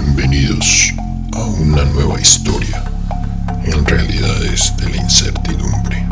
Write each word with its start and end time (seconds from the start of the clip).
Bienvenidos 0.00 0.94
a 1.32 1.44
una 1.44 1.84
nueva 1.86 2.20
historia 2.20 2.84
en 3.64 3.84
realidades 3.84 4.72
de 4.76 4.90
la 4.90 4.96
incertidumbre. 4.96 6.06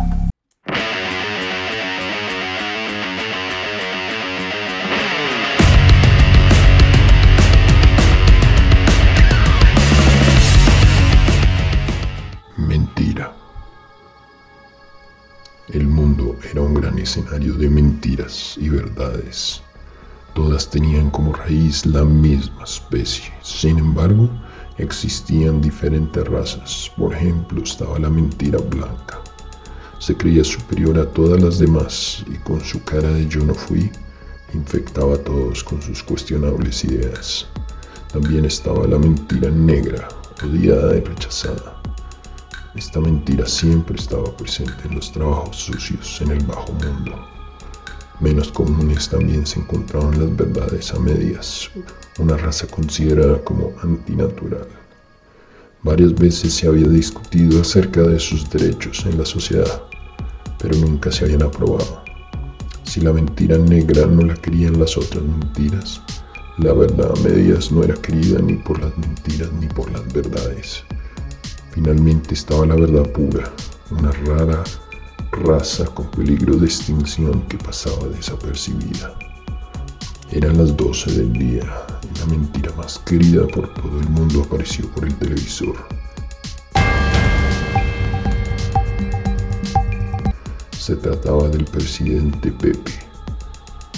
Mentira. 12.56 13.32
El 15.68 15.86
mundo 15.86 16.36
era 16.50 16.60
un 16.60 16.74
gran 16.74 16.98
escenario 16.98 17.54
de 17.54 17.68
mentiras 17.68 18.56
y 18.58 18.68
verdades 18.68 19.62
Todas 20.36 20.68
tenían 20.68 21.08
como 21.08 21.32
raíz 21.32 21.86
la 21.86 22.04
misma 22.04 22.64
especie. 22.64 23.32
Sin 23.40 23.78
embargo, 23.78 24.28
existían 24.76 25.62
diferentes 25.62 26.28
razas. 26.28 26.92
Por 26.94 27.14
ejemplo, 27.14 27.62
estaba 27.62 27.98
la 27.98 28.10
mentira 28.10 28.58
blanca. 28.58 29.18
Se 29.98 30.14
creía 30.14 30.44
superior 30.44 30.98
a 30.98 31.10
todas 31.10 31.42
las 31.42 31.58
demás 31.58 32.22
y 32.30 32.36
con 32.40 32.60
su 32.60 32.84
cara 32.84 33.08
de 33.12 33.26
yo 33.26 33.46
no 33.46 33.54
fui, 33.54 33.90
infectaba 34.52 35.14
a 35.14 35.24
todos 35.24 35.64
con 35.64 35.80
sus 35.80 36.02
cuestionables 36.02 36.84
ideas. 36.84 37.46
También 38.12 38.44
estaba 38.44 38.86
la 38.86 38.98
mentira 38.98 39.50
negra, 39.50 40.06
odiada 40.44 40.98
y 40.98 41.00
rechazada. 41.00 41.80
Esta 42.74 43.00
mentira 43.00 43.46
siempre 43.46 43.96
estaba 43.96 44.36
presente 44.36 44.86
en 44.86 44.96
los 44.96 45.10
trabajos 45.10 45.56
sucios 45.56 46.20
en 46.20 46.32
el 46.32 46.44
bajo 46.44 46.70
mundo. 46.74 47.35
Menos 48.20 48.50
comunes 48.50 49.10
también 49.10 49.46
se 49.46 49.60
encontraban 49.60 50.18
las 50.18 50.34
verdades 50.34 50.90
a 50.94 50.98
medias, 50.98 51.70
una 52.18 52.38
raza 52.38 52.66
considerada 52.66 53.44
como 53.44 53.74
antinatural. 53.82 54.66
Varias 55.82 56.14
veces 56.14 56.54
se 56.54 56.66
había 56.66 56.88
discutido 56.88 57.60
acerca 57.60 58.00
de 58.02 58.18
sus 58.18 58.48
derechos 58.48 59.04
en 59.04 59.18
la 59.18 59.26
sociedad, 59.26 59.82
pero 60.58 60.76
nunca 60.78 61.12
se 61.12 61.26
habían 61.26 61.42
aprobado. 61.42 62.02
Si 62.84 63.02
la 63.02 63.12
mentira 63.12 63.58
negra 63.58 64.06
no 64.06 64.22
la 64.22 64.34
querían 64.34 64.80
las 64.80 64.96
otras 64.96 65.22
mentiras, 65.22 66.00
la 66.56 66.72
verdad 66.72 67.12
a 67.14 67.20
medias 67.20 67.70
no 67.70 67.84
era 67.84 67.94
querida 67.96 68.38
ni 68.40 68.54
por 68.54 68.80
las 68.80 68.96
mentiras 68.96 69.52
ni 69.60 69.66
por 69.66 69.92
las 69.92 70.10
verdades. 70.10 70.84
Finalmente 71.72 72.32
estaba 72.32 72.64
la 72.64 72.76
verdad 72.76 73.12
pura, 73.12 73.52
una 73.90 74.10
rara 74.10 74.64
raza 75.44 75.84
con 75.86 76.10
peligro 76.10 76.56
de 76.56 76.66
extinción 76.66 77.42
que 77.42 77.58
pasaba 77.58 78.06
desapercibida. 78.08 79.14
Eran 80.30 80.58
las 80.58 80.76
12 80.76 81.12
del 81.12 81.32
día 81.32 81.64
y 82.02 82.18
la 82.18 82.26
mentira 82.26 82.72
más 82.76 82.98
querida 83.00 83.46
por 83.46 83.72
todo 83.74 84.00
el 84.00 84.08
mundo 84.08 84.42
apareció 84.42 84.88
por 84.90 85.04
el 85.04 85.14
televisor. 85.16 85.76
Se 90.78 90.96
trataba 90.96 91.48
del 91.48 91.64
presidente 91.64 92.50
Pepe, 92.52 92.92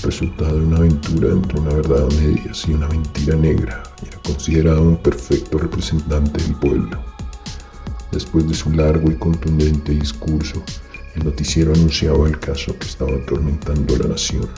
resultado 0.03 0.59
de 0.59 0.67
una 0.67 0.79
aventura 0.79 1.31
entre 1.31 1.61
una 1.61 1.75
verdad 1.75 2.05
a 2.05 2.15
medias 2.23 2.67
y 2.67 2.73
una 2.73 2.89
mentira 2.89 3.37
negra. 3.37 3.83
Era 4.07 4.19
considerado 4.23 4.83
un 4.83 4.97
perfecto 4.97 5.59
representante 5.59 6.43
del 6.43 6.55
pueblo. 6.57 6.99
Después 8.11 8.49
de 8.49 8.55
su 8.55 8.71
largo 8.73 9.11
y 9.11 9.17
contundente 9.17 9.93
discurso, 9.93 10.63
el 11.19 11.25
noticiero 11.25 11.73
anunciaba 11.73 12.29
el 12.29 12.39
caso 12.39 12.79
que 12.79 12.87
estaba 12.87 13.11
atormentando 13.17 13.97
a 13.97 13.99
la 13.99 14.09
nación, 14.11 14.49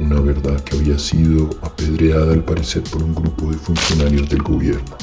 una 0.00 0.20
verdad 0.20 0.60
que 0.64 0.76
había 0.76 0.98
sido 0.98 1.48
apedreada 1.62 2.32
al 2.32 2.44
parecer 2.44 2.82
por 2.84 3.04
un 3.04 3.14
grupo 3.14 3.50
de 3.50 3.56
funcionarios 3.56 4.28
del 4.28 4.42
gobierno. 4.42 4.96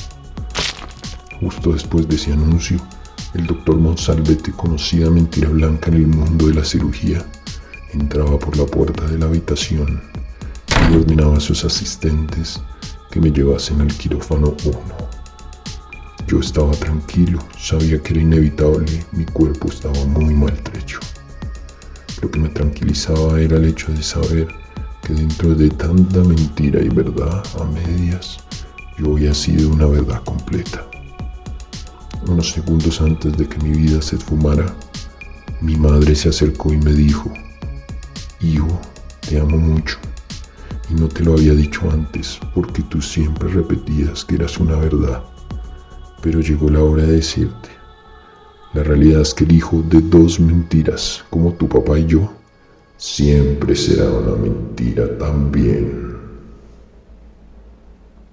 Justo 1.40 1.72
después 1.72 2.08
de 2.08 2.16
ese 2.16 2.34
anuncio, 2.34 2.78
el 3.34 3.48
doctor 3.48 3.78
Monsalvete, 3.78 4.52
conocida 4.52 5.10
mentira 5.10 5.50
blanca 5.50 5.90
en 5.90 5.96
el 5.96 6.08
mundo 6.08 6.48
de 6.48 6.56
la 6.56 6.66
cirugía, 6.66 7.26
entraba 7.94 8.38
por 8.38 8.58
la 8.58 8.66
puerta 8.66 9.06
de 9.06 9.18
la 9.18 9.26
habitación 9.26 10.02
y 10.92 10.96
ordenaba 10.96 11.38
a 11.38 11.40
sus 11.40 11.64
asistentes 11.64 12.62
que 13.10 13.22
me 13.22 13.32
llevasen 13.32 13.80
al 13.80 13.88
quirófano 13.88 14.54
1. 14.66 15.13
Yo 16.28 16.40
estaba 16.40 16.72
tranquilo, 16.72 17.40
sabía 17.60 18.02
que 18.02 18.14
era 18.14 18.22
inevitable, 18.22 19.06
mi 19.12 19.26
cuerpo 19.26 19.68
estaba 19.68 20.06
muy 20.06 20.34
maltrecho. 20.34 21.00
Lo 22.22 22.32
que 22.32 22.40
me 22.40 22.50
tranquilizaba 22.50 23.40
era 23.42 23.58
el 23.58 23.66
hecho 23.66 23.92
de 23.92 24.02
saber 24.02 24.48
que 25.02 25.14
dentro 25.14 25.54
de 25.54 25.70
tanta 25.70 26.24
mentira 26.24 26.82
y 26.82 26.88
verdad 26.88 27.44
a 27.60 27.66
medias, 27.66 28.38
yo 28.98 29.12
había 29.12 29.34
sido 29.34 29.70
una 29.70 29.86
verdad 29.86 30.24
completa. 30.24 30.88
Unos 32.28 32.52
segundos 32.52 33.02
antes 33.02 33.38
de 33.38 33.48
que 33.48 33.58
mi 33.58 33.72
vida 33.72 34.02
se 34.02 34.16
esfumara, 34.16 34.74
mi 35.60 35.76
madre 35.76 36.16
se 36.16 36.30
acercó 36.30 36.72
y 36.74 36.78
me 36.78 36.94
dijo, 36.94 37.32
Hijo, 38.40 38.80
te 39.22 39.40
amo 39.40 39.58
mucho. 39.58 39.98
Y 40.90 40.94
no 40.94 41.10
te 41.10 41.24
lo 41.24 41.34
había 41.34 41.54
dicho 41.54 41.82
antes 41.92 42.40
porque 42.54 42.82
tú 42.84 43.02
siempre 43.02 43.50
repetías 43.50 44.24
que 44.24 44.36
eras 44.36 44.58
una 44.58 44.76
verdad 44.78 45.24
pero 46.24 46.40
llegó 46.40 46.70
la 46.70 46.82
hora 46.82 47.04
de 47.04 47.18
decirte. 47.18 47.70
La 48.74 48.82
realidad 48.82 49.22
es 49.22 49.34
que 49.34 49.44
el 49.44 49.52
hijo 49.52 49.84
de 49.88 50.00
dos 50.00 50.40
mentiras, 50.40 51.24
como 51.30 51.54
tu 51.54 51.68
papá 51.68 52.00
y 52.00 52.06
yo, 52.08 52.32
siempre 52.98 53.76
será 53.76 54.10
una 54.10 54.36
mentira 54.38 55.18
también. 55.18 56.13